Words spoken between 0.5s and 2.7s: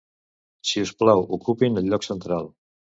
Si us plau, ocupin el lloc central.